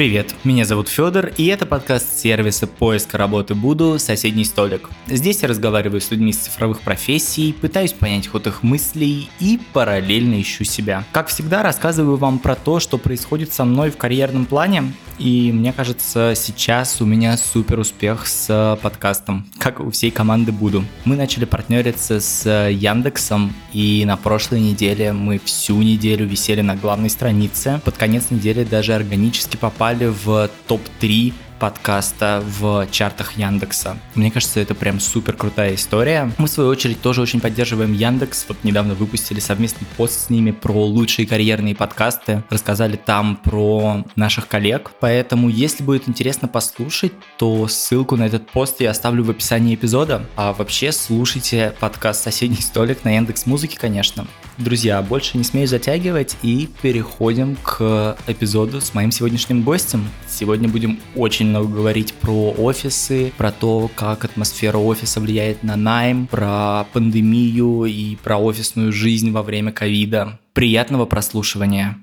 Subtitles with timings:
[0.00, 4.88] Привет, меня зовут Федор, и это подкаст сервиса поиска работы Буду «Соседний столик».
[5.06, 10.40] Здесь я разговариваю с людьми из цифровых профессий, пытаюсь понять ход их мыслей и параллельно
[10.40, 11.04] ищу себя.
[11.12, 14.84] Как всегда, рассказываю вам про то, что происходит со мной в карьерном плане,
[15.18, 20.82] и мне кажется, сейчас у меня супер успех с подкастом, как у всей команды Буду.
[21.04, 27.10] Мы начали партнериться с Яндексом, и на прошлой неделе мы всю неделю висели на главной
[27.10, 27.82] странице.
[27.84, 33.98] Под конец недели даже органически попали в топ-3 подкаста в чартах Яндекса.
[34.14, 36.32] Мне кажется, это прям супер крутая история.
[36.38, 38.46] Мы, в свою очередь, тоже очень поддерживаем Яндекс.
[38.48, 42.42] Вот недавно выпустили совместный пост с ними про лучшие карьерные подкасты.
[42.48, 44.90] Рассказали там про наших коллег.
[45.00, 50.26] Поэтому, если будет интересно послушать, то ссылку на этот пост я оставлю в описании эпизода.
[50.36, 54.26] А вообще слушайте подкаст «Соседний столик» на Яндекс Музыке, конечно.
[54.56, 60.08] Друзья, больше не смею затягивать и переходим к эпизоду с моим сегодняшним гостем.
[60.26, 66.26] Сегодня будем очень много говорить про офисы, про то, как атмосфера офиса влияет на найм,
[66.26, 70.38] про пандемию и про офисную жизнь во время ковида.
[70.54, 71.98] Приятного прослушивания.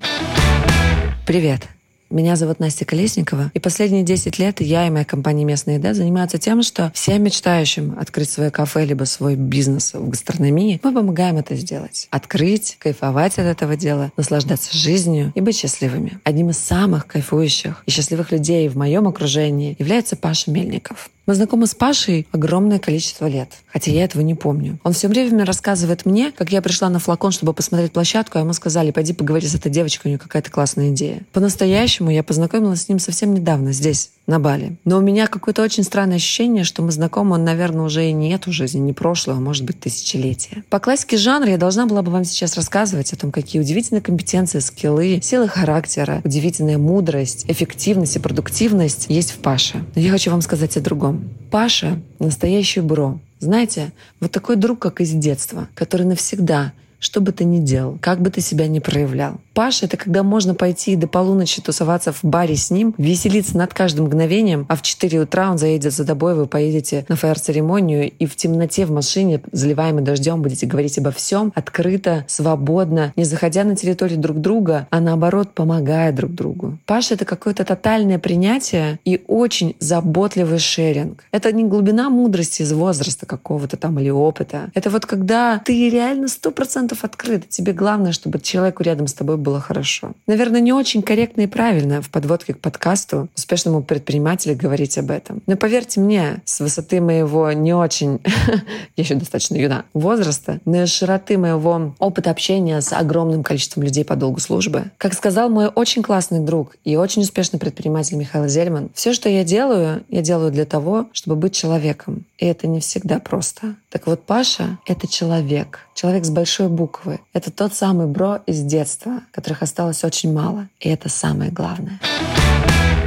[1.26, 1.68] Привет.
[2.10, 6.38] Меня зовут Настя Колесникова, и последние 10 лет я и моя компания «Местная еда» занимаются
[6.38, 11.56] тем, что всем мечтающим открыть свое кафе либо свой бизнес в гастрономии, мы помогаем это
[11.56, 12.08] сделать.
[12.10, 16.20] Открыть, кайфовать от этого дела, наслаждаться жизнью и быть счастливыми.
[16.24, 21.10] Одним из самых кайфующих и счастливых людей в моем окружении является Паша Мельников.
[21.28, 24.80] Мы знакомы с Пашей огромное количество лет, хотя я этого не помню.
[24.86, 28.54] Он все время рассказывает мне, как я пришла на флакон, чтобы посмотреть площадку, а ему
[28.54, 31.24] сказали, пойди поговори с этой девочкой, у нее какая-то классная идея.
[31.34, 34.78] По-настоящему я познакомилась с ним совсем недавно, здесь, на Бали.
[34.86, 38.32] Но у меня какое-то очень странное ощущение, что мы знакомы, он, наверное, уже и не
[38.32, 40.64] эту жизнь, не прошлую, а может быть тысячелетие.
[40.70, 44.60] По классике жанра я должна была бы вам сейчас рассказывать о том, какие удивительные компетенции,
[44.60, 49.84] скиллы, силы характера, удивительная мудрость, эффективность и продуктивность есть в Паше.
[49.94, 51.17] Но я хочу вам сказать о другом.
[51.52, 53.20] Паша— настоящий бро.
[53.40, 58.22] Знаете, вот такой друг, как из детства, который навсегда, что бы ты ни делал, как
[58.22, 62.56] бы ты себя ни проявлял, Паша— это когда можно пойти до полуночи тусоваться в баре
[62.56, 66.46] с ним, веселиться над каждым мгновением, а в 4 утра он заедет за тобой, вы
[66.46, 72.24] поедете на фаер-церемонию и в темноте в машине, заливаемой дождем, будете говорить обо всем открыто,
[72.28, 76.78] свободно, не заходя на территорию друг друга, а наоборот помогая друг другу.
[76.86, 81.24] Паша— это какое-то тотальное принятие и очень заботливый шеринг.
[81.32, 84.70] Это не глубина мудрости из возраста какого-то там или опыта.
[84.76, 87.50] Это вот когда ты реально сто процентов открыт.
[87.50, 90.12] Тебе главное, чтобы человеку рядом с тобой было хорошо.
[90.28, 95.42] Наверное, не очень корректно и правильно в подводке к подкасту успешному предпринимателю говорить об этом.
[95.48, 98.20] Но поверьте мне, с высоты моего не очень,
[98.96, 104.06] я еще достаточно юна, возраста, но и широты моего опыта общения с огромным количеством людей
[104.06, 108.90] по долгу службы, как сказал мой очень классный друг и очень успешный предприниматель Михаил Зельман,
[108.94, 112.26] все, что я делаю, я делаю для того, чтобы быть человеком.
[112.38, 113.76] И это не всегда просто.
[113.98, 115.80] Так вот, Паша— это человек.
[115.96, 117.20] Человек с большой буквы.
[117.34, 120.68] Это тот самый бро из детства, которых осталось очень мало.
[120.80, 122.00] И это самое главное.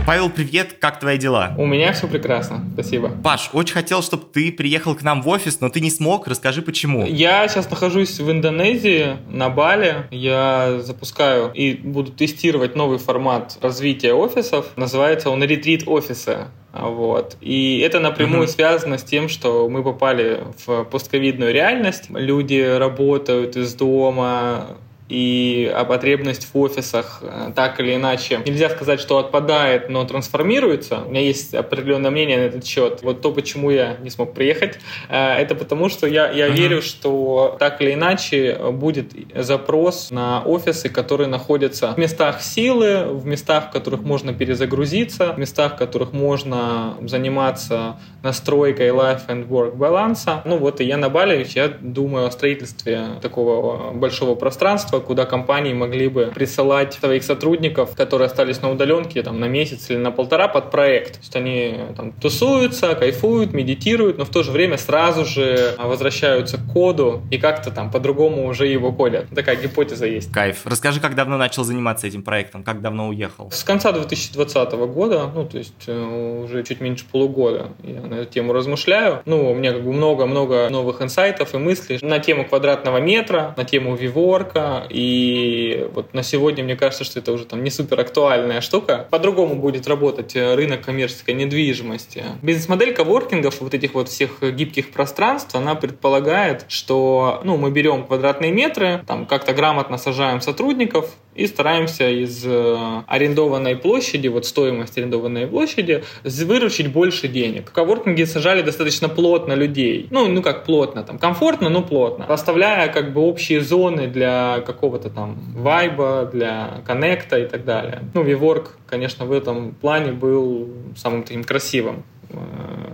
[0.07, 1.55] Павел, привет, как твои дела?
[1.57, 3.11] У меня все прекрасно, спасибо.
[3.23, 6.63] Паш, очень хотел, чтобы ты приехал к нам в офис, но ты не смог, расскажи
[6.63, 7.07] почему.
[7.07, 10.07] Я сейчас нахожусь в Индонезии, на Бали.
[10.11, 14.67] Я запускаю и буду тестировать новый формат развития офисов.
[14.77, 16.49] Называется он ретрит офиса.
[16.73, 17.37] Вот.
[17.41, 18.53] И это напрямую uh-huh.
[18.53, 22.05] связано с тем, что мы попали в постковидную реальность.
[22.11, 24.77] Люди работают из дома,
[25.11, 31.03] и а потребность в офисах э, так или иначе, нельзя сказать, что отпадает, но трансформируется.
[31.05, 33.01] У меня есть определенное мнение на этот счет.
[33.03, 34.79] Вот то, почему я не смог приехать,
[35.09, 36.53] э, это потому, что я, я uh-huh.
[36.53, 43.27] верю, что так или иначе будет запрос на офисы, которые находятся в местах силы, в
[43.27, 49.75] местах, в которых можно перезагрузиться, в местах, в которых можно заниматься настройкой life and work
[49.75, 50.43] баланса.
[50.45, 55.73] Ну вот и я на Бали, я думаю о строительстве такого большого пространства, куда компании
[55.73, 60.49] могли бы присылать своих сотрудников, которые остались на удаленке там, на месяц или на полтора
[60.49, 61.15] под проект.
[61.15, 66.59] То есть они там тусуются, кайфуют, медитируют, но в то же время сразу же возвращаются
[66.59, 69.29] к коду и как-то там по-другому уже его кодят.
[69.35, 70.33] Такая гипотеза есть.
[70.33, 70.67] Кайф.
[70.67, 73.51] Расскажи, как давно начал заниматься этим проектом, как давно уехал?
[73.51, 78.33] С конца 2020 года, ну то есть э, уже чуть меньше полугода я на эту
[78.33, 79.21] тему размышляю.
[79.25, 83.65] Ну, у меня как бы много-много новых инсайтов и мыслей на тему квадратного метра, на
[83.65, 88.61] тему виворка, и вот на сегодня мне кажется, что это уже там не супер актуальная
[88.61, 89.07] штука.
[89.11, 92.25] По-другому будет работать э, рынок коммерческой недвижимости.
[92.43, 98.53] Бизнес-модель коворкингов, вот этих вот всех гибких пространств, она предполагает, что ну, мы берем квадратные
[98.53, 105.47] метры, там как-то грамотно сажаем сотрудников, и стараемся из э, арендованной площади, вот стоимость арендованной
[105.47, 107.71] площади, выручить больше денег.
[107.71, 110.09] Коворкинги сажали достаточно плотно людей.
[110.11, 112.27] Ну, ну как плотно, там комфортно, но плотно.
[112.27, 118.01] Оставляя как бы общие зоны для какого-то там вайба, для коннекта и так далее.
[118.15, 122.03] Ну, WeWork, конечно, в этом плане был самым таким красивым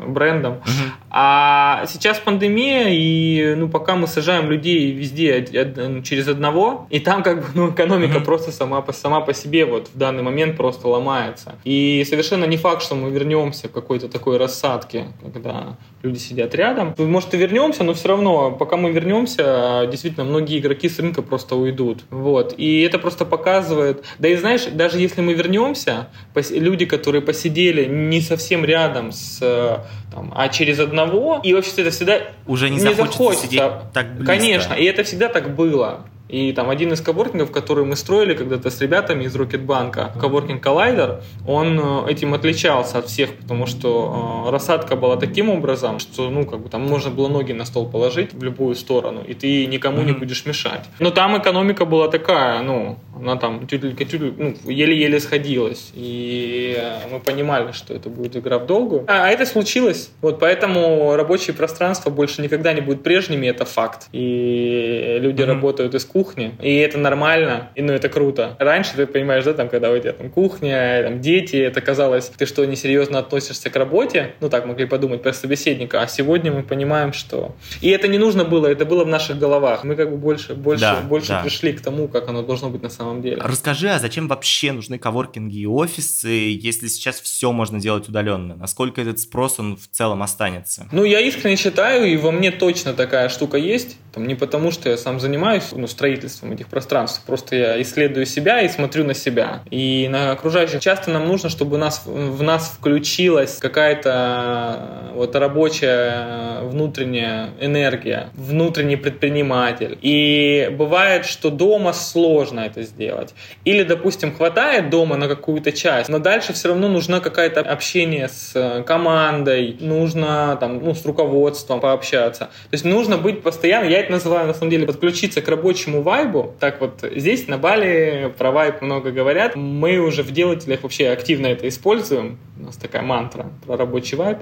[0.06, 0.55] брендом.
[0.55, 0.91] Uh-huh.
[1.11, 5.47] А сейчас пандемия, и ну, пока мы сажаем людей везде
[5.77, 9.65] ну, через одного, и там как бы ну, экономика просто сама по, сама по себе
[9.65, 11.55] вот в данный момент просто ломается.
[11.65, 16.94] И совершенно не факт, что мы вернемся к какой-то такой рассадке, когда люди сидят рядом.
[16.99, 21.56] Может и вернемся, но все равно, пока мы вернемся, действительно многие игроки с рынка просто
[21.56, 22.05] уйдут.
[22.11, 22.55] Вот.
[22.56, 24.05] И это просто показывает...
[24.19, 26.09] Да и знаешь, даже если мы вернемся,
[26.50, 32.20] люди, которые посидели не совсем рядом с там, а через одного, и вообще это всегда
[32.46, 33.62] уже не, не захочется, захочется сидеть
[33.93, 34.26] так близко.
[34.26, 36.06] Конечно, и это всегда так было.
[36.28, 41.23] И там один из коворкингов, который мы строили когда-то с ребятами из Рокетбанка, коворкинг Collider,
[41.46, 46.44] он э, этим отличался от всех, потому что э, рассадка была таким образом, что ну
[46.44, 49.99] как бы там можно было ноги на стол положить в любую сторону, и ты никому
[49.99, 50.06] mm-hmm.
[50.06, 50.84] не будешь мешать.
[50.99, 57.73] Но там экономика была такая, ну она там ну, еле-еле сходилась, и э, мы понимали,
[57.73, 59.05] что это будет игра в долгу.
[59.06, 64.08] А, а это случилось, вот поэтому рабочее пространство больше никогда не будет прежними, это факт.
[64.12, 65.46] И люди mm-hmm.
[65.46, 68.57] работают из кухни, и это нормально, и ну это круто.
[68.59, 72.47] Раньше ты понимаешь, да, там, когда у тебя там кухня, там дети, это казалось, ты
[72.47, 77.13] что, несерьезно относишься к работе, ну так могли подумать про собеседника, а сегодня мы понимаем,
[77.13, 77.55] что...
[77.83, 79.85] И это не нужно было, это было в наших головах.
[79.85, 81.43] Мы как бы больше, больше, да, больше да.
[81.43, 83.37] пришли к тому, как оно должно быть на самом деле.
[83.43, 88.57] Расскажи, а зачем вообще нужны коворкинги и офисы, если сейчас все можно делать удаленно?
[88.57, 90.89] Насколько этот спрос, он в целом останется?
[90.93, 94.89] Ну, я искренне считаю, и во мне точно такая штука есть, там, не потому, что
[94.89, 99.62] я сам занимаюсь ну, строительством этих пространств, просто я исследую себя и смотрю на себя.
[99.70, 106.61] И на окружающих часто нам нужно, чтобы у нас, в нас включилась какая-то вот рабочая
[106.62, 109.99] внутренняя энергия, внутренний предприниматель.
[110.03, 113.35] И бывает, что дома сложно это сделать.
[113.64, 118.85] Или, допустим, хватает дома на какую-то часть, но дальше все равно нужно какое-то общение с
[118.87, 122.47] командой, нужно там, ну, с руководством пообщаться.
[122.47, 126.55] То есть нужно быть постоянно, я это называю на самом деле подключиться к рабочему вайбу.
[126.61, 129.57] Так вот, здесь на Бали про вайб много говорят.
[129.57, 132.39] Мы уже в делателях вообще активно это используем.
[132.59, 134.39] У нас такая мантра про рабочий вайб.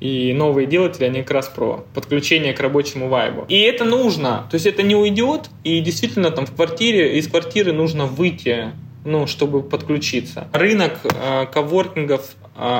[0.00, 3.44] И новые делатели, они как раз про подключение к рабочему вайбу.
[3.48, 4.46] И это нужно.
[4.50, 5.50] То есть это не уйдет.
[5.64, 8.72] И действительно там в квартире, из квартиры нужно выйти
[9.06, 10.48] ну, чтобы подключиться.
[10.52, 12.34] Рынок э, коворкингов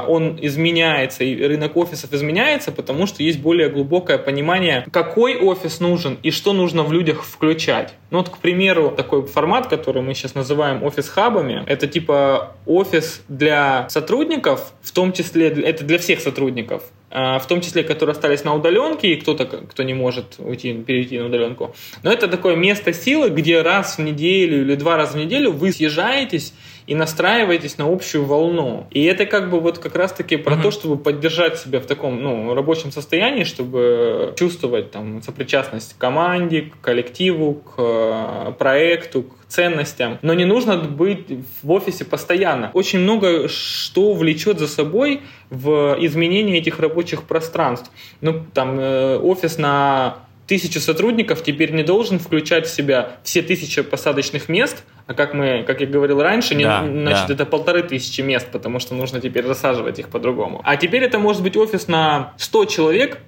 [0.08, 6.19] он изменяется, и рынок офисов изменяется, потому что есть более глубокое понимание, какой офис нужен
[6.23, 7.94] и что нужно в людях включать.
[8.11, 13.88] Ну вот, к примеру, такой формат, который мы сейчас называем офис-хабами, это типа офис для
[13.88, 18.54] сотрудников, в том числе, это для всех сотрудников, а, в том числе, которые остались на
[18.54, 21.74] удаленке, и кто-то, кто не может уйти, перейти на удаленку.
[22.02, 25.72] Но это такое место силы, где раз в неделю или два раза в неделю вы
[25.72, 26.52] съезжаетесь
[26.86, 28.86] и настраиваетесь на общую волну.
[28.90, 30.62] И это как бы вот как раз-таки про uh-huh.
[30.62, 36.62] то, чтобы поддержать себя в таком ну, рабочем состоянии, чтобы чувствовать там сопричастность к команде,
[36.62, 40.19] к коллективу, к э, проекту, к ценностям.
[40.22, 41.26] Но не нужно быть
[41.62, 42.70] в офисе постоянно.
[42.75, 47.90] Очень много что влечет за собой в изменение этих рабочих пространств.
[48.20, 53.82] Ну, там, э, офис на тысячу сотрудников теперь не должен включать в себя все тысячи
[53.82, 57.35] посадочных мест, а как мы, как я говорил раньше, не, да, значит, да.
[57.35, 60.61] это полторы тысячи мест, потому что нужно теперь рассаживать их по-другому.
[60.64, 63.18] А теперь это может быть офис на 100 человек,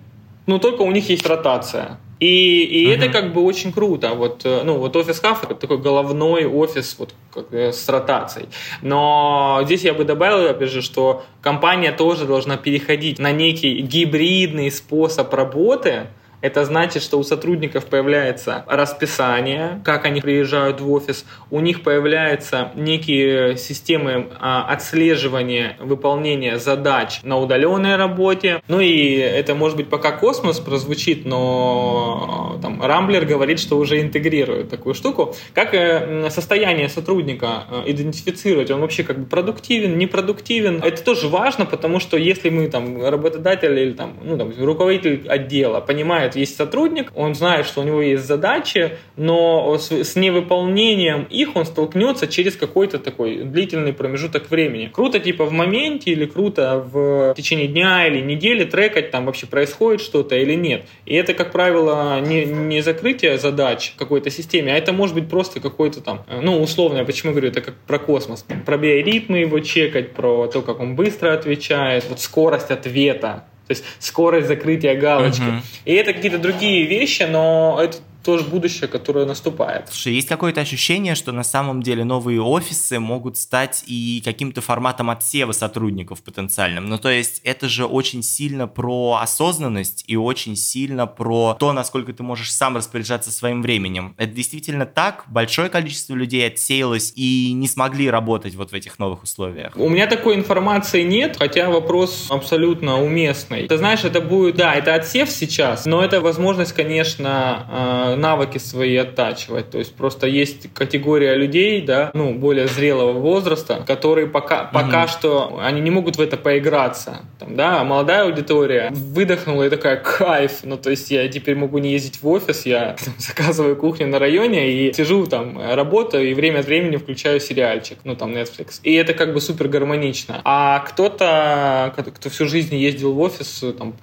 [0.48, 1.98] но только у них есть ротация.
[2.20, 2.96] И, и uh-huh.
[2.96, 4.14] это как бы очень круто.
[4.14, 8.48] Вот, э, ну, вот офис Хаф это такой головной офис вот, как, с ротацией.
[8.82, 14.72] Но здесь я бы добавил, опять же, что компания тоже должна переходить на некий гибридный
[14.72, 16.08] способ работы,
[16.40, 22.70] это значит, что у сотрудников появляется расписание, как они приезжают в офис, у них появляются
[22.74, 28.62] некие системы а, отслеживания выполнения задач на удаленной работе.
[28.68, 34.70] Ну и это может быть пока космос прозвучит, но там Рамблер говорит, что уже интегрирует
[34.70, 35.34] такую штуку.
[35.54, 40.82] Как э, состояние сотрудника э, идентифицировать, он вообще как бы продуктивен, непродуктивен.
[40.82, 45.80] Это тоже важно, потому что если мы там работодатель или там, ну, там руководитель отдела
[45.80, 51.26] понимает, знает, есть сотрудник, он знает, что у него есть задачи, но с, с невыполнением
[51.30, 54.90] их он столкнется через какой-то такой длительный промежуток времени.
[54.92, 60.00] Круто типа в моменте или круто в течение дня или недели трекать, там вообще происходит
[60.00, 60.84] что-то или нет.
[61.06, 65.60] И это, как правило, не, не закрытие задач какой-то системе, а это может быть просто
[65.60, 70.12] какой-то там, ну, условно, я почему говорю, это как про космос, про биоритмы его чекать,
[70.12, 75.42] про то, как он быстро отвечает, вот скорость ответа, то есть скорость закрытия галочки.
[75.42, 75.62] Uh-huh.
[75.84, 79.88] И это какие-то другие вещи, но это тоже будущее, которое наступает.
[79.88, 85.10] Слушай, есть какое-то ощущение, что на самом деле новые офисы могут стать и каким-то форматом
[85.10, 86.86] отсева сотрудников потенциальным.
[86.86, 92.12] Ну, то есть это же очень сильно про осознанность и очень сильно про то, насколько
[92.12, 94.14] ты можешь сам распоряжаться своим временем.
[94.18, 95.24] Это действительно так?
[95.28, 99.72] Большое количество людей отсеялось и не смогли работать вот в этих новых условиях?
[99.76, 103.68] У меня такой информации нет, хотя вопрос абсолютно уместный.
[103.68, 108.96] Ты знаешь, это будет, да, это отсев сейчас, но это возможность, конечно, а, навыки свои
[108.96, 109.70] оттачивать.
[109.70, 114.68] То есть просто есть категория людей, да, ну, более зрелого возраста, которые пока, угу.
[114.72, 117.20] пока что, они не могут в это поиграться.
[117.38, 121.92] Там, да, молодая аудитория выдохнула и такая, кайф, ну, то есть я теперь могу не
[121.92, 126.60] ездить в офис, я там, заказываю кухню на районе и сижу там, работаю и время
[126.60, 128.80] от времени включаю сериальчик, ну, там, Netflix.
[128.82, 130.40] И это как бы супер гармонично.
[130.44, 133.94] А кто-то, кто всю жизнь ездил в офис там,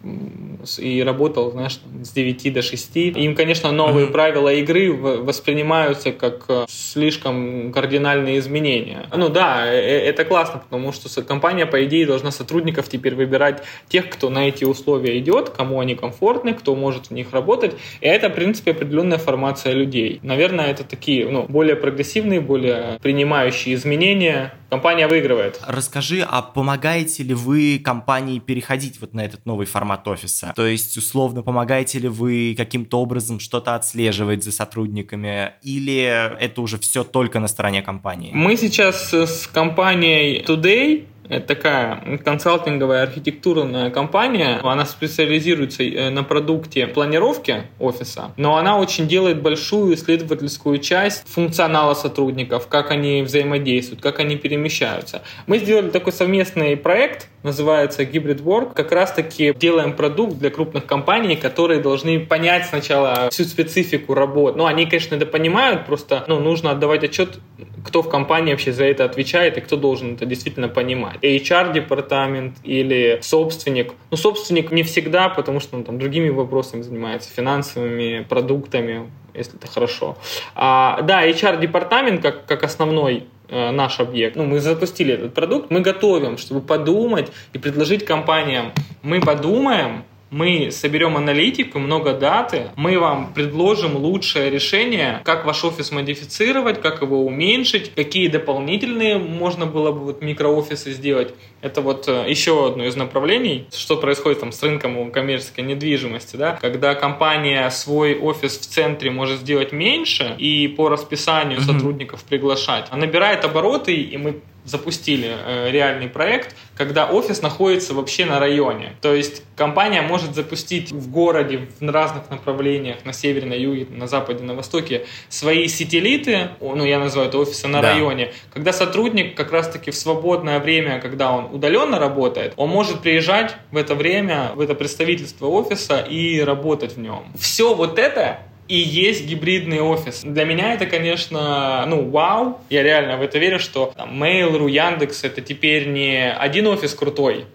[0.78, 6.44] и работал, знаешь, с 9 до 6, им, конечно, новые новые правила игры воспринимаются как
[6.50, 9.06] э, слишком кардинальные изменения.
[9.16, 13.64] Ну да, э, э, это классно, потому что компания, по идее, должна сотрудников теперь выбирать
[13.88, 17.74] тех, кто на эти условия идет, кому они комфортны, кто может в них работать.
[18.02, 20.20] И это, в принципе, определенная формация людей.
[20.24, 24.56] Наверное, это такие ну, более прогрессивные, более принимающие изменения.
[24.70, 25.60] Компания выигрывает.
[25.66, 30.54] Расскажи, а помогаете ли вы компании переходить вот на этот новый формат офиса?
[30.56, 35.98] То есть, условно, помогаете ли вы каким-то образом что-то отслеживать за сотрудниками, или
[36.40, 38.32] это уже все только на стороне компании?
[38.34, 44.60] Мы сейчас с компанией Today это такая консалтинговая архитектурная компания.
[44.64, 51.94] Она специализируется э, на продукте планировки офиса, но она очень делает большую исследовательскую часть функционала
[51.94, 55.24] сотрудников, как они взаимодействуют, как они перемещаются.
[55.48, 58.74] Мы сделали такой совместный проект, называется Hybrid Work.
[58.74, 64.58] Как раз-таки делаем продукт для крупных компаний, которые должны понять сначала всю специфику работы.
[64.58, 67.40] Ну, они, конечно, это понимают, просто ну, нужно отдавать отчет,
[67.86, 71.18] кто в компании вообще за это отвечает и кто должен это действительно понимать.
[71.22, 73.94] HR-департамент или собственник.
[74.10, 79.68] Ну, собственник не всегда, потому что он там другими вопросами занимается, финансовыми продуктами, если это
[79.68, 80.18] хорошо.
[80.56, 84.36] А, да, HR-департамент как, как основной наш объект.
[84.36, 88.72] Ну, мы запустили этот продукт, мы готовим, чтобы подумать и предложить компаниям.
[89.04, 95.92] Мы подумаем, мы соберем аналитику, много даты, мы вам предложим лучшее решение, как ваш офис
[95.92, 101.34] модифицировать, как его уменьшить, какие дополнительные можно было бы вот микроофисы сделать.
[101.62, 106.58] Это вот э, еще одно из направлений, что происходит там с рынком коммерческой недвижимости, да,
[106.62, 111.74] когда компания свой офис в центре может сделать меньше и по расписанию mm-hmm.
[111.74, 118.26] сотрудников приглашать, а набирает обороты, и мы запустили э, реальный проект, когда офис находится вообще
[118.26, 118.94] на районе.
[119.02, 124.08] То есть компания может запустить в городе в разных направлениях, на севере, на юге, на
[124.08, 127.94] западе, на востоке, свои сателлиты, ну я называю это офисы на да.
[127.94, 133.56] районе, когда сотрудник как раз-таки в свободное время, когда он удаленно работает, он может приезжать
[133.72, 137.26] в это время в это представительство офиса и работать в нем.
[137.38, 140.22] Все вот это и есть гибридный офис.
[140.24, 142.60] Для меня это, конечно, ну, вау.
[142.70, 147.46] Я реально в это верю, что там, Mail.ru, Яндекс— это теперь не один офис крутой,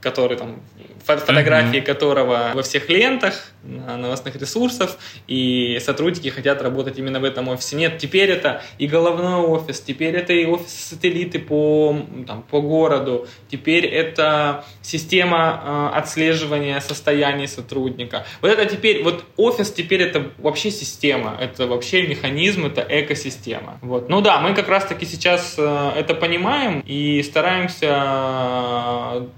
[0.00, 0.60] который там
[1.04, 1.82] фотографии mm-hmm.
[1.82, 7.76] которого во всех лентах, новостных ресурсах, и сотрудники хотят работать именно в этом офисе.
[7.76, 13.86] Нет, теперь это и головной офис, теперь это и офис-сателлиты по, там, по городу, теперь
[13.86, 18.26] это система э, отслеживания состояния сотрудника.
[18.40, 23.78] Вот это теперь, вот офис теперь это вообще система, это вообще механизм, это экосистема.
[23.82, 24.08] Вот.
[24.08, 29.28] Ну да, мы как раз-таки сейчас э, это понимаем и стараемся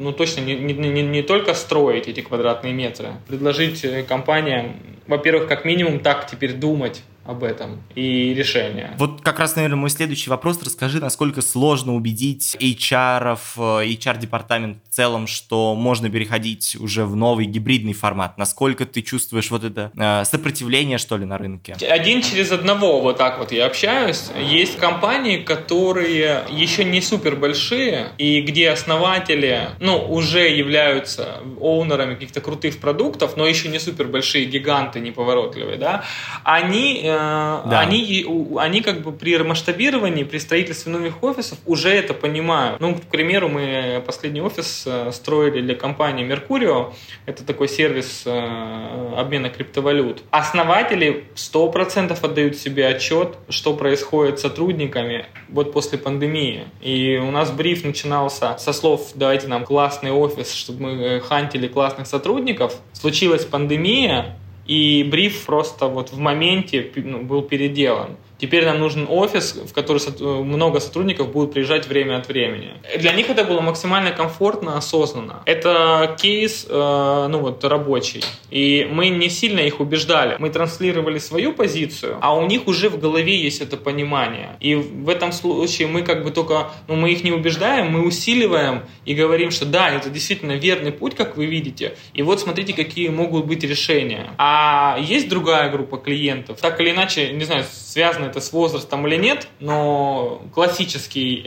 [0.00, 4.76] ну, точно не, не, не, не только строить эти квадратные метры, предложить э, компаниям,
[5.06, 8.94] во-первых, как минимум так теперь думать об этом и решения.
[8.98, 10.60] Вот как раз, наверное, мой следующий вопрос.
[10.62, 17.92] Расскажи, насколько сложно убедить HR, HR-департамент в целом, что можно переходить уже в новый гибридный
[17.92, 18.36] формат?
[18.36, 21.74] Насколько ты чувствуешь вот это э, сопротивление, что ли, на рынке?
[21.88, 24.30] Один через одного вот так вот я общаюсь.
[24.36, 32.40] Есть компании, которые еще не супер большие, и где основатели, ну, уже являются оунерами каких-то
[32.40, 36.04] крутых продуктов, но еще не супер большие гиганты неповоротливые, да,
[36.44, 37.19] они, э,
[37.66, 37.80] да.
[37.80, 38.26] они,
[38.58, 42.80] они как бы при масштабировании, при строительстве новых офисов уже это понимают.
[42.80, 46.92] Ну, к примеру, мы последний офис э, строили для компании Mercurio,
[47.26, 50.22] это такой сервис э, обмена криптовалют.
[50.30, 56.64] Основатели 100% отдают себе отчет, что происходит с сотрудниками вот после пандемии.
[56.80, 62.06] И у нас бриф начинался со слов «давайте нам классный офис, чтобы мы хантили классных
[62.06, 62.74] сотрудников».
[62.92, 64.36] Случилась пандемия,
[64.70, 68.10] и бриф просто вот в моменте ну, был переделан.
[68.40, 72.72] Теперь нам нужен офис, в который много сотрудников будут приезжать время от времени.
[72.98, 75.42] Для них это было максимально комфортно, осознанно.
[75.44, 78.24] Это кейс, э, ну вот, рабочий.
[78.50, 80.36] И мы не сильно их убеждали.
[80.38, 84.56] Мы транслировали свою позицию, а у них уже в голове есть это понимание.
[84.60, 88.82] И в этом случае мы как бы только, ну мы их не убеждаем, мы усиливаем
[89.04, 91.94] и говорим, что да, это действительно верный путь, как вы видите.
[92.14, 94.30] И вот смотрите, какие могут быть решения.
[94.38, 99.16] А есть другая группа клиентов, так или иначе, не знаю, связано это с возрастом или
[99.16, 101.42] нет, но классический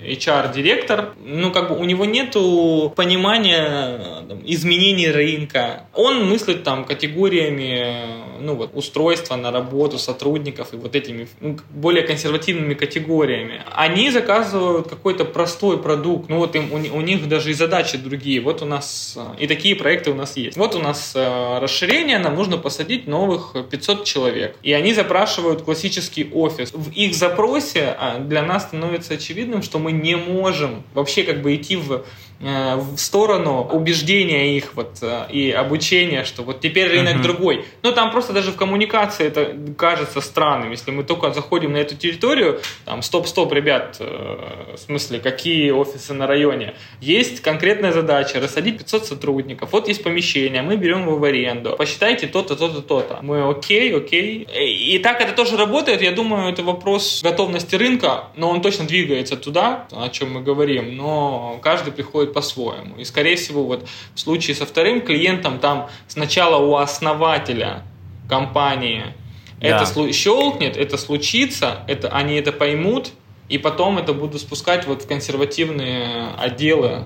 [0.00, 5.84] HR-директор, ну, как бы у него нету понимания там, изменений рынка.
[5.94, 12.02] Он мыслит там категориями, ну, вот, устройства на работу сотрудников и вот этими ну, более
[12.02, 13.62] консервативными категориями.
[13.72, 18.40] Они заказывают какой-то простой продукт, ну, вот им, у, у них даже и задачи другие.
[18.40, 20.56] Вот у нас, и такие проекты у нас есть.
[20.56, 24.56] Вот у нас э, расширение, нам нужно посадить новых 500 человек.
[24.62, 26.72] И они запрашивают классический офис.
[26.72, 31.54] В их запросе а, для нас становится очевидным, что мы не можем вообще как бы
[31.54, 32.04] идти в
[32.44, 37.22] в сторону убеждения их вот э, и обучения, что вот теперь рынок uh-huh.
[37.22, 37.64] другой.
[37.82, 41.96] Ну там просто даже в коммуникации это кажется странным, если мы только заходим на эту
[41.96, 46.74] территорию, там стоп-стоп, ребят, э, в смысле какие офисы на районе?
[47.00, 49.70] Есть конкретная задача рассадить 500 сотрудников.
[49.72, 51.76] Вот есть помещение, мы берем его в аренду.
[51.78, 53.20] Посчитайте то-то, то-то, то-то.
[53.22, 54.42] Мы окей, окей.
[54.42, 56.02] И так это тоже работает.
[56.02, 60.94] Я думаю, это вопрос готовности рынка, но он точно двигается туда, о чем мы говорим.
[60.96, 62.96] Но каждый приходит по-своему.
[62.96, 67.82] И, скорее всего, вот в случае со вторым клиентом, там сначала у основателя
[68.28, 69.14] компании
[69.60, 69.68] да.
[69.68, 73.12] это щелкнет, это случится, это, они это поймут,
[73.48, 77.04] и потом это будут спускать вот в консервативные отделы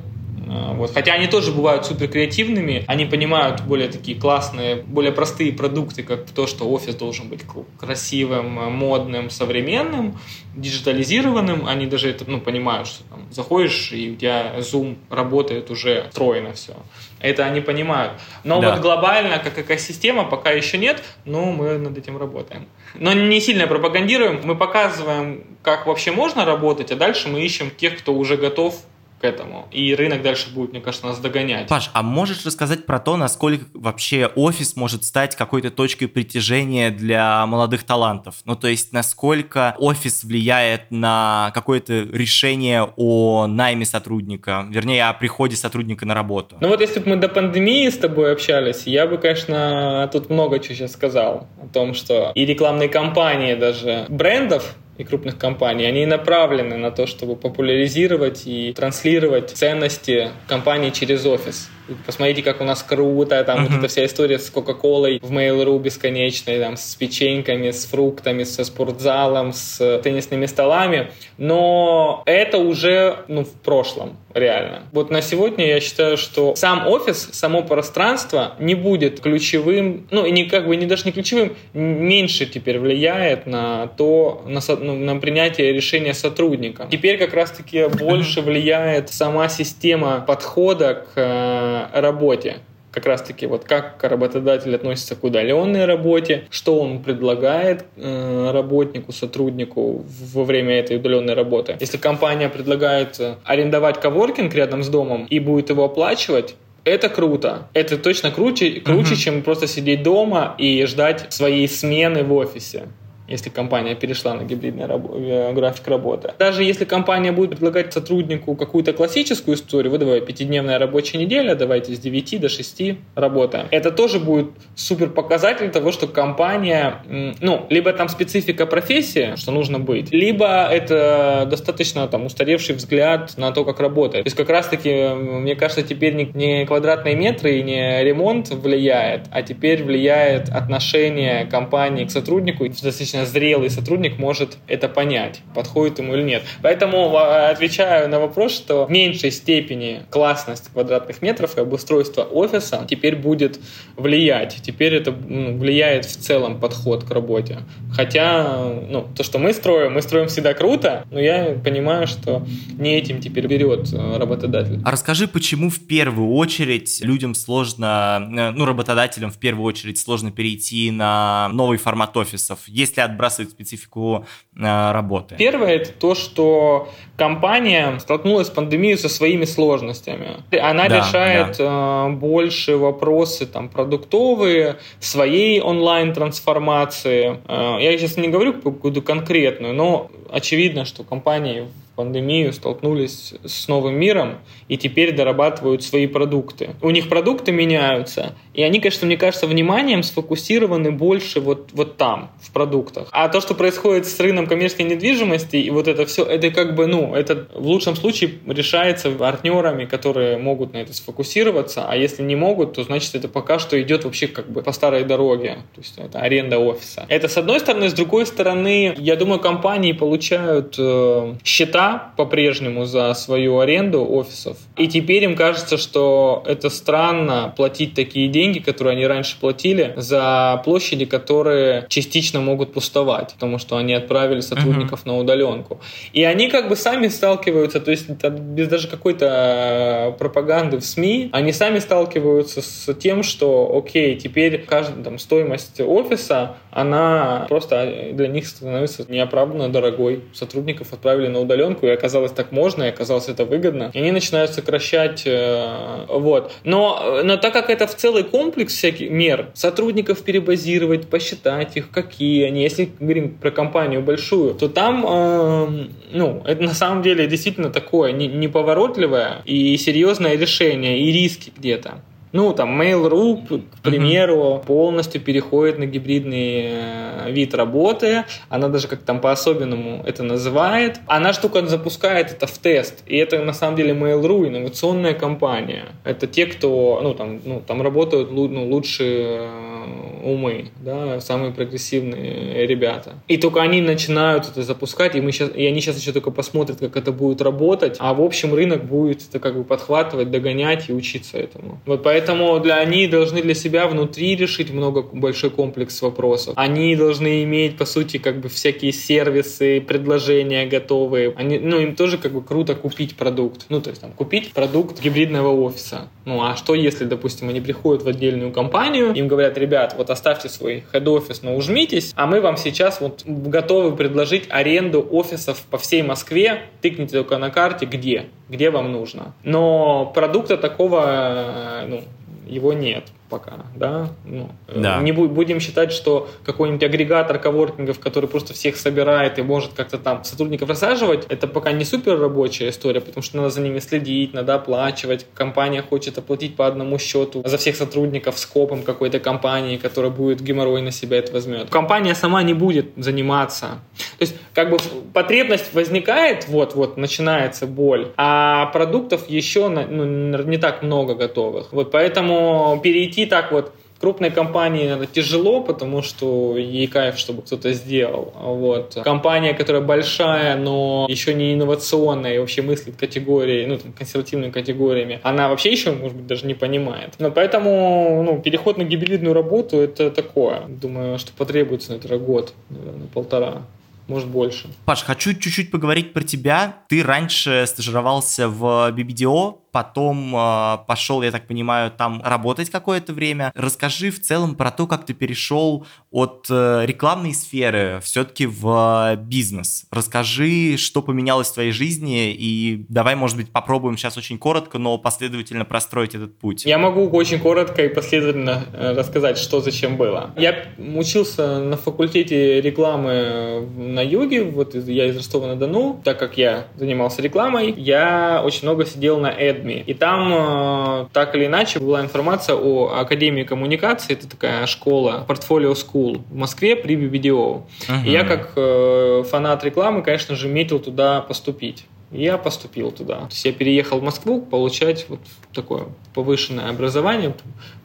[0.48, 0.94] вот.
[0.94, 6.30] Хотя они тоже бывают супер креативными, они понимают более такие классные, более простые продукты, как
[6.30, 7.42] то, что офис должен быть
[7.78, 10.18] красивым, модным, современным,
[10.56, 11.66] диджитализированным.
[11.66, 16.54] Они даже это ну, понимают, что там заходишь, и у тебя Zoom работает уже встроено
[16.54, 16.74] все.
[17.20, 18.14] Это они понимают.
[18.44, 18.72] Но да.
[18.72, 22.66] вот глобально, как экосистема, пока еще нет, но мы над этим работаем.
[22.94, 27.98] Но не сильно пропагандируем, мы показываем, как вообще можно работать, а дальше мы ищем тех,
[27.98, 28.82] кто уже готов
[29.20, 29.68] к этому.
[29.70, 31.68] И рынок дальше будет, мне кажется, нас догонять.
[31.68, 37.44] Паш, а можешь рассказать про то, насколько вообще офис может стать какой-то точкой притяжения для
[37.46, 38.36] молодых талантов?
[38.44, 45.56] Ну, то есть, насколько офис влияет на какое-то решение о найме сотрудника, вернее, о приходе
[45.56, 46.56] сотрудника на работу?
[46.60, 50.58] Ну вот если бы мы до пандемии с тобой общались, я бы, конечно, тут много
[50.58, 56.04] чего сейчас сказал о том, что и рекламные кампании даже брендов и крупных компаний, они
[56.04, 61.70] направлены на то, чтобы популяризировать и транслировать ценности компании через офис.
[62.06, 63.68] Посмотрите, как у нас круто, там uh-huh.
[63.68, 68.64] вот эта вся история с Кока-Колой в Mail.ru бесконечной, там, с печеньками, с фруктами, со
[68.64, 71.10] спортзалом, с теннисными столами.
[71.38, 74.82] Но это уже, ну, в прошлом, реально.
[74.92, 80.30] Вот на сегодня я считаю, что сам офис, само пространство не будет ключевым, ну, и
[80.30, 85.16] не как бы не даже не ключевым, меньше теперь влияет на то, на, ну, на
[85.16, 86.86] принятие решения сотрудника.
[86.90, 92.56] Теперь как раз-таки больше влияет сама система подхода к работе
[92.90, 100.04] как раз-таки вот как работодатель относится к удаленной работе, что он предлагает э, работнику, сотруднику
[100.32, 101.76] во время этой удаленной работы.
[101.80, 107.68] Если компания предлагает э, арендовать коворкинг рядом с домом и будет его оплачивать, это круто.
[107.74, 109.16] Это точно круче, круче uh-huh.
[109.16, 112.88] чем просто сидеть дома и ждать своей смены в офисе.
[113.28, 116.32] Если компания перешла на гибридный раб- э, график работы.
[116.38, 121.94] Даже если компания будет предлагать сотруднику какую-то классическую историю, вы давай пятидневная рабочая неделя, давайте
[121.94, 123.66] с 9 до 6 работаем.
[123.70, 127.02] Это тоже будет супер показатель того, что компания,
[127.40, 133.52] ну, либо там специфика профессии, что нужно быть, либо это достаточно там устаревший взгляд на
[133.52, 134.24] то, как работает.
[134.24, 139.42] То есть как раз-таки, мне кажется, теперь не, квадратные метры и не ремонт влияет, а
[139.42, 142.66] теперь влияет отношение компании к сотруднику.
[142.68, 146.42] Достаточно зрелый сотрудник может это понять, подходит ему или нет.
[146.62, 152.86] Поэтому а, отвечаю на вопрос, что в меньшей степени классность квадратных метров и обустройство офиса
[152.88, 153.60] теперь будет
[153.96, 154.58] влиять.
[154.62, 157.58] Теперь это ну, влияет в целом подход к работе.
[157.92, 162.46] Хотя, ну, то, что мы строим, мы строим всегда круто, но я понимаю, что
[162.78, 164.80] не этим теперь берет э, работодатель.
[164.84, 170.30] А расскажи, почему в первую очередь людям сложно, э, ну, работодателям в первую очередь сложно
[170.30, 174.24] перейти на новый формат офисов, если отбрасывать специфику
[174.56, 175.36] э, работы?
[175.36, 180.36] Первое– это то, что компания столкнулась с пандемией со своими сложностями.
[180.52, 182.08] Она да, решает да.
[182.08, 187.38] больше вопросы там, продуктовые, своей онлайн-трансформации.
[187.48, 191.66] Я сейчас не говорю какую-то конкретную, но очевидно, что компании
[191.98, 196.76] пандемию столкнулись с новым миром и теперь дорабатывают свои продукты.
[196.80, 202.30] У них продукты меняются, и они, конечно, мне кажется, вниманием сфокусированы больше вот, вот там,
[202.40, 203.08] в продуктах.
[203.10, 206.86] А то, что происходит с рынком коммерческой недвижимости, и вот это все, это как бы,
[206.86, 212.36] ну, это в лучшем случае решается партнерами, которые могут на это сфокусироваться, а если не
[212.36, 215.98] могут, то значит это пока что идет вообще как бы по старой дороге, то есть
[215.98, 217.06] это аренда офиса.
[217.08, 223.12] Это с одной стороны, с другой стороны, я думаю, компании получают э, счета по-прежнему за
[223.14, 224.56] свою аренду офисов.
[224.76, 230.60] И теперь им кажется, что это странно платить такие деньги, которые они раньше платили, за
[230.64, 235.08] площади, которые частично могут пустовать, потому что они отправили сотрудников uh-huh.
[235.08, 235.80] на удаленку.
[236.12, 241.30] И они как бы сами сталкиваются, то есть без даже какой-то э, пропаганды в СМИ,
[241.32, 248.28] они сами сталкиваются с тем, что, окей, теперь каждая там, стоимость офиса, она просто для
[248.28, 250.22] них становится неоправданно дорогой.
[250.32, 253.90] Сотрудников отправили на удаленку, рынку, и оказалось так можно, и оказалось это выгодно.
[253.94, 256.52] И они начинают сокращать, э, вот.
[256.64, 262.44] Но, но так как это в целый комплекс всяких мер, сотрудников перебазировать, посчитать их, какие
[262.44, 267.70] они, если говорим про компанию большую, то там, э, ну, это на самом деле действительно
[267.70, 272.00] такое неповоротливое и серьезное решение, и риски где-то.
[272.32, 274.66] Ну, там, Mail.ru, к примеру, uh-huh.
[274.66, 278.24] полностью переходит на гибридный э, вид работы.
[278.48, 281.00] Она даже как там по-особенному это называет.
[281.06, 283.02] Она штука запускает это в тест.
[283.06, 285.86] И это на самом деле Mail.ru, инновационная компания.
[286.04, 289.78] Это те, кто, ну, там, ну, там работают ну, лучшие э,
[290.24, 293.14] умы, да, самые прогрессивные ребята.
[293.28, 296.78] И только они начинают это запускать, и, мы сейчас, и они сейчас еще только посмотрят,
[296.78, 297.96] как это будет работать.
[297.98, 301.80] А в общем рынок будет это как бы подхватывать, догонять и учиться этому.
[301.86, 306.54] Вот поэтому Поэтому для они должны для себя внутри решить много большой комплекс вопросов.
[306.56, 311.32] Они должны иметь, по сути, как бы всякие сервисы, предложения готовые.
[311.36, 313.66] Они, ну, им тоже как бы круто купить продукт.
[313.68, 316.08] Ну, то есть там купить продукт гибридного офиса.
[316.24, 320.48] Ну, а что если, допустим, они приходят в отдельную компанию, им говорят, ребят, вот оставьте
[320.48, 326.02] свой хед-офис, но ужмитесь, а мы вам сейчас вот готовы предложить аренду офисов по всей
[326.02, 329.32] Москве, тыкните только на карте, где, где вам нужно.
[329.44, 332.04] Но продукта такого, э, ну,
[332.46, 334.10] его нет пока, да?
[334.24, 335.00] Ну, да.
[335.00, 340.24] Не будем считать, что какой-нибудь агрегатор коворкингов, который просто всех собирает и может как-то там
[340.24, 344.54] сотрудников рассаживать, это пока не супер рабочая история, потому что надо за ними следить, надо
[344.54, 345.26] оплачивать.
[345.34, 350.82] Компания хочет оплатить по одному счету за всех сотрудников скопом какой-то компании, которая будет геморрой
[350.82, 351.70] на себя это возьмет.
[351.70, 353.80] Компания сама не будет заниматься.
[354.18, 354.78] То есть, как бы
[355.12, 360.04] потребность возникает, вот-вот, начинается боль, а продуктов еще ну,
[360.44, 361.72] не так много готовых.
[361.72, 367.42] Вот поэтому перейти идти так вот крупной компании это тяжело, потому что ей кайф, чтобы
[367.42, 368.32] кто-то сделал.
[368.36, 368.96] Вот.
[369.02, 375.18] Компания, которая большая, но еще не инновационная и вообще мыслит категорией, ну, там, консервативными категориями,
[375.24, 377.14] она вообще еще, может быть, даже не понимает.
[377.18, 380.62] Но поэтому ну, переход на гибридную работу— это такое.
[380.68, 383.62] Думаю, что потребуется, наверное, год, наверное, полтора
[384.08, 384.68] может больше.
[384.84, 386.78] Паш, хочу чуть-чуть поговорить про тебя.
[386.88, 393.52] Ты раньше стажировался в BBDO, потом э, пошел, я так понимаю, там работать какое-то время.
[393.54, 399.86] Расскажи в целом про то, как ты перешел от э, рекламной сферы все-таки в бизнес.
[399.92, 404.98] Расскажи, что поменялось в твоей жизни, и давай, может быть, попробуем сейчас очень коротко, но
[404.98, 406.64] последовательно простроить этот путь.
[406.64, 410.32] Я могу очень коротко и последовательно э, рассказать, что зачем было.
[410.36, 417.22] Я учился на факультете рекламы на юге, вот я из Ростова-на-Дону, так как я занимался
[417.22, 419.30] рекламой, я очень много сидел на
[419.68, 419.84] Эдми.
[419.86, 425.72] И там э, так или иначе была информация о Академии коммуникации, это такая школа, портфолио
[425.72, 427.62] School в Москве при BBDO.
[427.88, 428.06] Uh-huh.
[428.06, 431.84] И я как э, фанат рекламы, конечно же, метил туда поступить.
[432.10, 433.16] я поступил туда.
[433.20, 435.20] То есть я переехал в Москву получать вот
[435.52, 437.34] такое повышенное образование,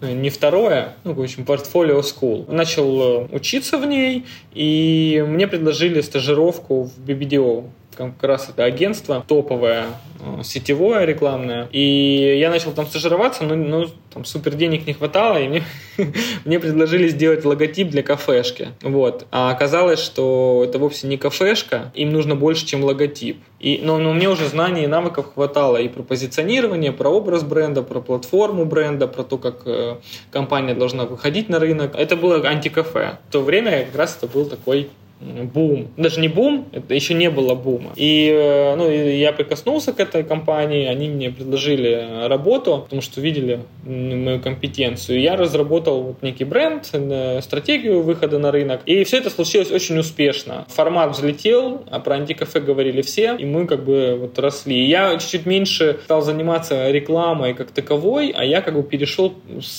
[0.01, 2.51] не второе, ну, в общем, портфолио school.
[2.51, 9.23] Начал э, учиться в ней, и мне предложили стажировку в BBDO как раз это агентство
[9.27, 9.85] топовое,
[10.19, 11.67] э, сетевое рекламное.
[11.71, 15.63] И я начал там стажироваться, но ну, там супер денег не хватало, и мне,
[16.45, 18.69] мне предложили сделать логотип для кафешки.
[18.81, 19.25] Вот.
[19.31, 23.37] А оказалось, что это вовсе не кафешка, им нужно больше, чем логотип.
[23.59, 27.81] И, но, но мне уже знаний и навыков хватало и про позиционирование, про образ бренда,
[27.81, 29.95] про платформу бренда, про то, как э,
[30.31, 31.95] компания должна выходить на рынок.
[31.95, 33.19] Это было антикафе.
[33.29, 35.87] В то время как раз это был такой бум.
[35.97, 37.91] Даже не бум, это еще не было бума.
[37.95, 43.59] И э, ну, я прикоснулся к этой компании, они мне предложили работу, потому что видели
[43.85, 45.21] мою компетенцию.
[45.21, 48.81] Я разработал вот некий бренд, э, стратегию выхода на рынок.
[48.85, 50.65] И все это случилось очень успешно.
[50.69, 54.85] Формат взлетел, а про антикафе говорили все, и мы как бы вот росли.
[54.85, 59.33] Я чуть-чуть меньше стал заниматься рекламой как таковой, а я как бы перешел,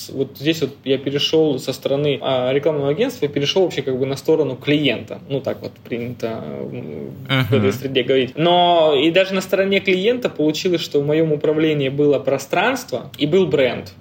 [0.09, 4.15] вот здесь вот я перешел со стороны а, рекламного агентства перешел вообще как бы на
[4.15, 6.43] сторону клиента ну так вот принято
[7.27, 7.43] uh-huh.
[7.49, 8.31] в этой среде говорить.
[8.35, 13.47] Но и даже на стороне клиента получилось, что в моем управлении было пространство и был
[13.47, 13.91] бренд.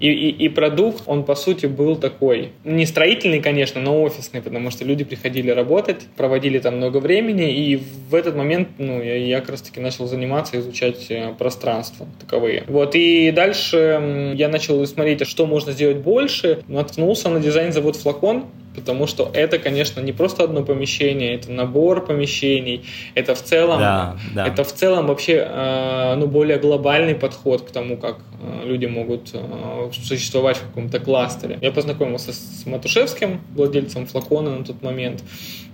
[0.00, 4.70] И, и, и продукт, он по сути был такой, не строительный, конечно, но офисный, потому
[4.70, 9.40] что люди приходили работать, проводили там много времени, и в этот момент ну, я, я
[9.40, 12.64] как раз таки начал заниматься, изучать э, пространства таковые.
[12.66, 18.46] Вот, и дальше я начал смотреть, а что можно сделать больше, наткнулся на дизайн-завод «Флакон»,
[18.74, 22.84] потому что это, конечно, не просто одно помещение, это набор помещений,
[23.14, 24.46] это в целом, да, да.
[24.46, 29.30] это в целом вообще э, ну, более глобальный подход к тому, как э, люди могут
[29.32, 31.58] э, существовать в каком-то кластере.
[31.60, 35.22] Я познакомился с Матушевским, владельцем флакона на тот момент,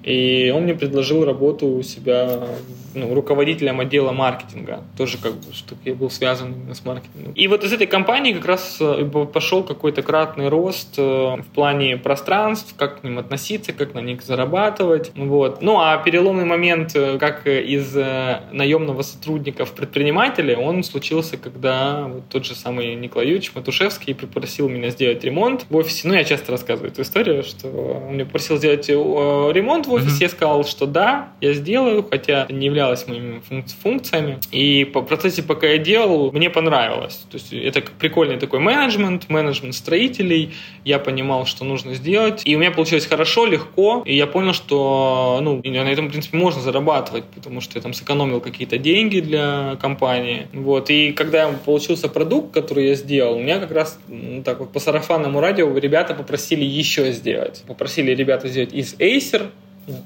[0.03, 2.47] и он мне предложил работу у себя
[2.95, 4.83] ну, руководителем отдела маркетинга.
[4.97, 7.33] Тоже как бы, что я был связан с маркетингом.
[7.35, 11.97] И вот из этой компании как раз э, пошел какой-то кратный рост э, в плане
[11.97, 15.13] пространств, как к ним относиться, как на них зарабатывать.
[15.15, 15.63] Вот.
[15.63, 22.29] Ну а переломный момент, э, как из наемного сотрудника в предпринимателя, он случился, когда вот
[22.29, 26.09] тот же самый Николай Юрьевич Матушевский попросил меня сделать ремонт в офисе.
[26.09, 30.29] Ну, я часто рассказываю эту историю, что он мне попросил сделать ремонт в офисе, я
[30.29, 33.43] сказал, что да, я сделаю, хотя не являлось моими
[33.83, 34.39] функциями.
[34.51, 37.27] И по процессе, пока я делал, мне понравилось.
[37.31, 40.55] То есть это прикольный такой менеджмент, менеджмент строителей.
[40.85, 42.43] Я понимал, что нужно сделать.
[42.45, 44.03] И у меня получилось хорошо, легко.
[44.07, 47.93] И я понял, что ну, на этом, в принципе, можно зарабатывать, потому что я там
[47.93, 50.49] сэкономил какие-то деньги для компании.
[50.53, 50.91] Вот.
[50.91, 54.81] И когда получился продукт, который я сделал, у меня как раз ну, так вот по
[54.81, 57.63] сарафанному радио ребята попросили еще сделать.
[57.67, 59.51] Попросили ребята сделать из Acer,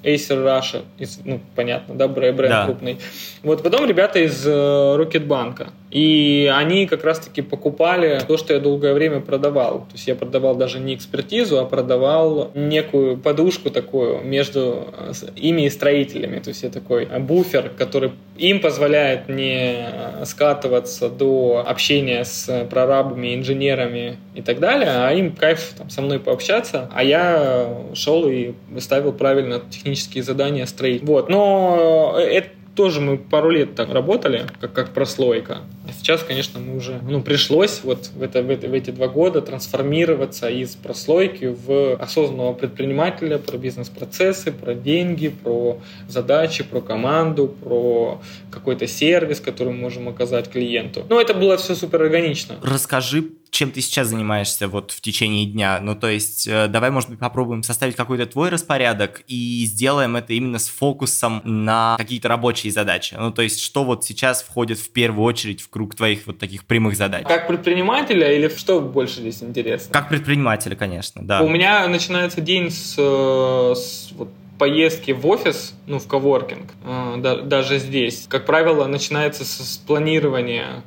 [0.03, 2.65] Acer Russia, из, ну, понятно, да, бренд да.
[2.65, 2.99] крупный.
[3.43, 5.71] Вот потом ребята из э, Рокетбанка.
[5.94, 9.83] И они как раз-таки покупали то, что я долгое время продавал.
[9.83, 15.66] То есть я продавал даже не экспертизу, а продавал некую подушку такую между э, ими
[15.66, 16.40] и строителями.
[16.40, 19.87] То есть я такой буфер, который им позволяет не
[20.24, 26.18] скатываться до общения с прорабами, инженерами и так далее, а им кайф там, со мной
[26.18, 31.04] пообщаться, а я шел и ставил правильно технические задания строить.
[31.04, 31.28] Вот.
[31.28, 35.59] Но это тоже мы пару лет так работали, как, как прослойка.
[36.05, 39.40] Сейчас, конечно, мы уже, ну, пришлось вот в, это, в, это, в эти два года
[39.40, 48.21] трансформироваться из прослойки в осознанного предпринимателя про бизнес-процессы, про деньги, про задачи, про команду, про
[48.51, 51.07] какой-то сервис, который мы можем оказать клиенту.
[51.09, 52.57] Но это было все супер органично.
[52.62, 55.79] Расскажи чем ты сейчас занимаешься вот в течение дня.
[55.81, 60.33] Ну, то есть, э, давай, может быть, попробуем составить какой-то твой распорядок и сделаем это
[60.33, 63.14] именно с фокусом на какие-то рабочие задачи.
[63.17, 66.64] Ну, то есть, что вот сейчас входит в первую очередь в круг твоих вот таких
[66.64, 67.25] прямых задач?
[67.29, 69.93] Как предпринимателя или что больше здесь интересно?
[69.93, 71.40] Как предпринимателя, конечно, да.
[71.40, 77.43] У меня начинается день с, э, с вот, поездки в офис, ну, в коворкинг, э,
[77.45, 80.83] даже здесь, как правило, начинается с планирования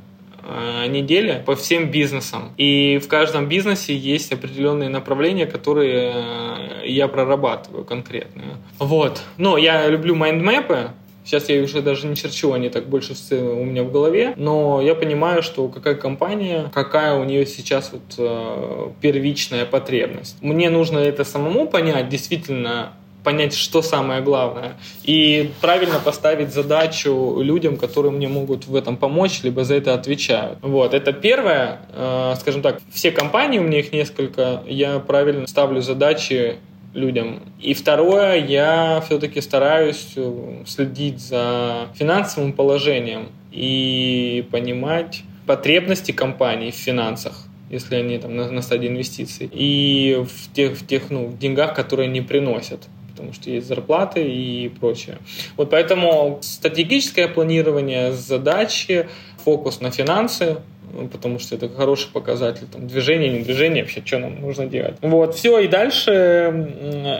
[0.47, 2.51] э, неделе по всем бизнесам.
[2.57, 8.43] И в каждом бизнесе есть определенные направления, которые э, я прорабатываю конкретно.
[8.79, 9.21] Вот.
[9.37, 10.91] Но я люблю майндмэпы,
[11.27, 14.95] Сейчас я уже даже не черчу, они так больше у меня в голове, но я
[14.95, 20.37] понимаю, что какая компания, какая у нее сейчас вот э, первичная потребность.
[20.39, 22.93] Мне нужно это самому понять, действительно
[23.27, 29.41] понять, что самое главное, и правильно поставить задачу людям, которые мне могут в этом помочь,
[29.43, 30.59] либо за это отвечают.
[30.61, 35.81] Вот, это первое, э, скажем так, все компании, у меня их несколько, я правильно ставлю
[35.81, 36.55] задачи
[36.93, 37.41] людям.
[37.59, 46.75] И второе, я все-таки стараюсь э, следить за финансовым положением и понимать потребности компании в
[46.75, 51.37] финансах если они там на, на стадии инвестиций, и в тех, в тех ну, в
[51.37, 52.87] деньгах, которые они приносят
[53.17, 55.17] потому что есть зарплаты и прочее.
[55.55, 59.07] Вот поэтому стратегическое планирование, задачи,
[59.43, 60.57] фокус на финансы,
[60.93, 64.95] ну, потому что это хороший показатель там, движения, не движения, вообще, что нам нужно делать.
[65.01, 66.11] Вот, все, и дальше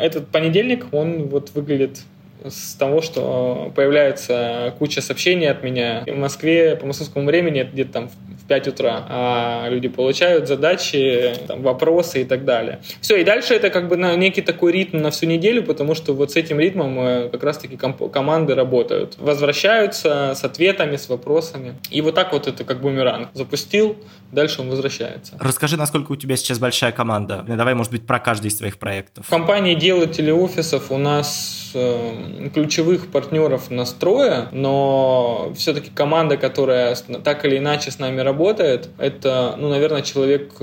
[0.02, 2.04] этот понедельник, он вот выглядит
[2.46, 6.04] с того, что появляется куча сообщений от меня.
[6.06, 8.10] В Москве по московскому времени это где-то там
[8.48, 12.80] 5 утра, а люди получают задачи, там, вопросы и так далее.
[13.02, 16.14] Все, и дальше это как бы на некий такой ритм на всю неделю, потому что
[16.14, 19.16] вот с этим ритмом э, как раз-таки команды работают.
[19.18, 21.76] Возвращаются с ответами, с вопросами.
[21.90, 23.30] И вот так вот это как бумеранг.
[23.34, 23.98] Запустил,
[24.32, 25.38] дальше он возвращается.
[25.40, 27.44] Расскажи, насколько у тебя сейчас большая команда?
[27.48, 29.26] Давай, может быть, про каждый из твоих проектов.
[29.26, 37.46] В компании делателей офисов у нас э, ключевых партнеров настроя, но все-таки команда, которая так
[37.46, 40.54] или иначе с нами работает, работает, это, ну, наверное, человек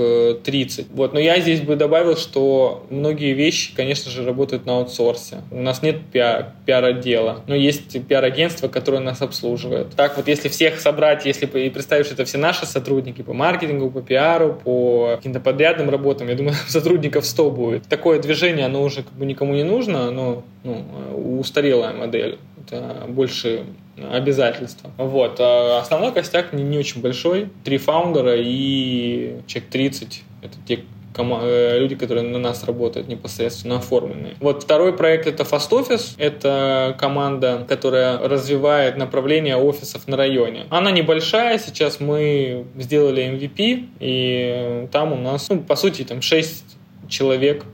[0.44, 0.78] 30.
[0.78, 1.12] Э, вот.
[1.12, 5.38] Но я здесь бы добавил, что многие вещи, конечно же, работают на аутсорсе.
[5.50, 9.88] У нас нет пиар, пиар-отдела, но есть пиар-агентство, которое нас обслуживает.
[9.96, 13.90] Так вот, если всех собрать, если и представить, что это все наши сотрудники по маркетингу,
[13.90, 17.82] по пиару, по каким-то подрядным работам, я думаю, сотрудников 100 будет.
[17.88, 22.38] Такое движение, оно уже как бы никому не нужно, оно ну, устарелая модель.
[23.08, 23.64] Больше
[23.96, 24.90] обязательства.
[24.98, 25.36] Вот.
[25.40, 27.48] А основной костяк не, не очень большой.
[27.64, 30.22] Три фаундера и человек 30.
[30.42, 30.80] Это те
[31.16, 34.34] э, люди, которые на нас работают непосредственно оформленные.
[34.40, 36.14] Вот второй проект это Fast Office.
[36.18, 40.66] Это команда, которая развивает направление офисов на районе.
[40.70, 41.58] Она небольшая.
[41.58, 46.64] Сейчас мы сделали MVP, и там у нас, ну, по сути, там 6
[47.08, 47.64] человек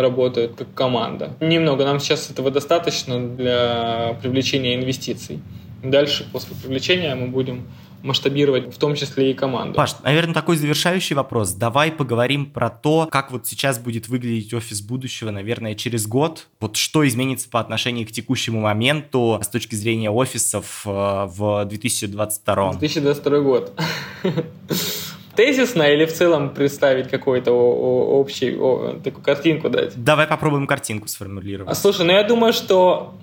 [0.00, 1.36] работают как команда.
[1.40, 5.40] Немного, нам сейчас этого достаточно для привлечения инвестиций.
[5.82, 7.66] Дальше, после привлечения, мы будем
[8.02, 9.74] масштабировать в том числе и команду.
[9.74, 11.52] Паш, наверное, такой завершающий вопрос.
[11.52, 16.46] Давай поговорим про то, как вот сейчас будет выглядеть офис будущего, наверное, через год.
[16.60, 22.72] Вот что изменится по отношению к текущему моменту с точки зрения офисов э, в 2022?
[22.72, 23.72] 2022 год.
[25.38, 28.50] Тезисно или в целом представить какой-то общий
[29.04, 29.92] такую картинку дать?
[29.94, 31.78] Давай попробуем картинку сформулировать.
[31.78, 33.14] Слушай, ну я думаю, что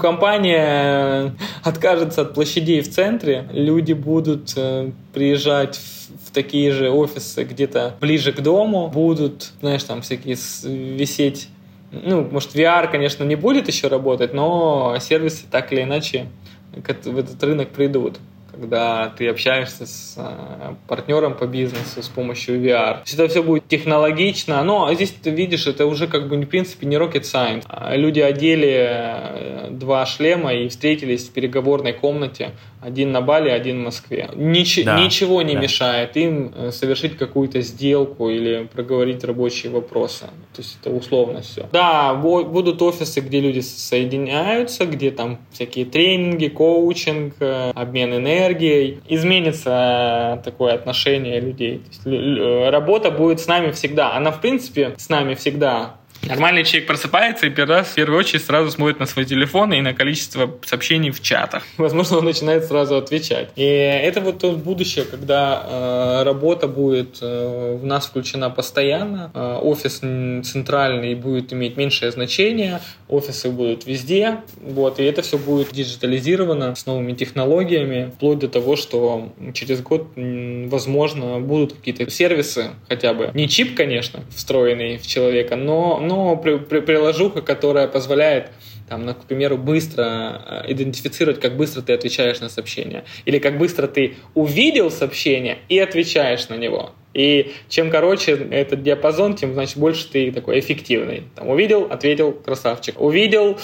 [0.00, 5.78] компания откажется от площадей в центре, люди будут э, приезжать
[6.26, 11.50] в такие же офисы где-то ближе к дому, будут, знаешь, там всякие висеть
[11.92, 16.26] ну, может, VR, конечно, не будет еще работать, но сервисы так или иначе
[16.72, 18.18] в этот рынок придут
[18.54, 23.00] когда ты общаешься с э, партнером по бизнесу с помощью VR.
[23.12, 26.96] Это все будет технологично, но здесь ты видишь, это уже как бы в принципе не
[26.96, 27.64] rocket science.
[27.68, 32.52] А люди одели э, два шлема и встретились в переговорной комнате,
[32.84, 34.28] один на Бали, один в Москве.
[34.34, 35.60] Нич- да, ничего не да.
[35.60, 40.26] мешает им э, совершить какую-то сделку или проговорить рабочие вопросы.
[40.54, 41.68] То есть это условно все.
[41.72, 47.34] Да, будут офисы, где люди соединяются, где там всякие тренинги, коучинг,
[47.74, 51.82] обмен энергией, энергией, изменится такое отношение людей.
[52.04, 54.14] То есть, работа будет с нами всегда.
[54.14, 55.96] Она, в принципе, с нами всегда
[56.28, 59.80] Нормальный человек просыпается и первый раз, в первую очередь сразу смотрит на свой телефон и
[59.80, 61.64] на количество сообщений в чатах.
[61.76, 63.50] Возможно, он начинает сразу отвечать.
[63.56, 69.58] И это вот то будущее, когда э, работа будет э, в нас включена постоянно, э,
[69.62, 76.74] офис центральный будет иметь меньшее значение, офисы будут везде, вот, и это все будет диджитализировано
[76.74, 83.30] с новыми технологиями, вплоть до того, что через год, возможно, будут какие-то сервисы хотя бы.
[83.34, 88.50] Не чип, конечно, встроенный в человека, но, но но при, при, приложуха, которая позволяет
[88.88, 93.04] там, ну, к примеру, быстро э, идентифицировать, как быстро ты отвечаешь на сообщение.
[93.24, 96.92] Или как быстро ты увидел сообщение и отвечаешь на него.
[97.14, 101.24] И чем короче этот диапазон, тем, значит, больше ты такой эффективный.
[101.34, 103.00] Там, увидел, ответил, красавчик.
[103.00, 103.58] Увидел,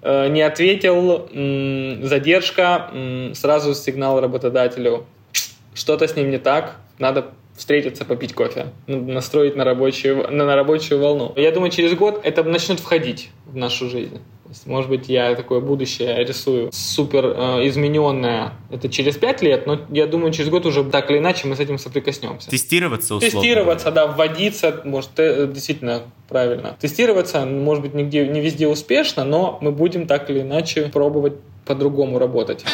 [0.00, 5.06] э, не ответил, м- задержка, м- сразу сигнал работодателю,
[5.74, 11.00] что-то с ним не так, надо встретиться, попить кофе, настроить на рабочую, на, на рабочую
[11.00, 11.32] волну.
[11.36, 14.18] Я думаю, через год это начнет входить в нашу жизнь.
[14.66, 18.54] Может быть, я такое будущее рисую супер э, измененное.
[18.68, 21.60] Это через пять лет, но я думаю, через год уже так или иначе мы с
[21.60, 22.50] этим соприкоснемся.
[22.50, 23.40] Тестироваться условно.
[23.40, 26.76] Тестироваться, да, вводиться, может, э, действительно правильно.
[26.80, 32.18] Тестироваться, может быть, нигде, не везде успешно, но мы будем так или иначе пробовать по-другому
[32.18, 32.64] работать.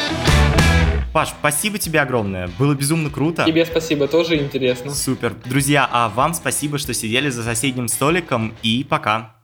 [1.13, 2.49] Паш, спасибо тебе огромное.
[2.59, 3.43] Было безумно круто.
[3.45, 4.93] Тебе спасибо, тоже интересно.
[4.93, 5.35] Супер.
[5.45, 9.35] Друзья, а вам спасибо, что сидели за соседним столиком и пока.